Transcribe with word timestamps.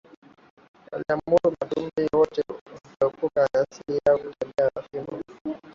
waliamuru 0.91 1.39
Wamatumbi 1.43 2.05
wote 2.15 2.43
kuepukana 2.99 3.47
na 3.53 3.61
asili 3.71 3.99
yao 4.05 4.17
ya 4.17 4.23
kutembea 4.23 4.69
na 4.75 4.81
fimbo 4.81 5.21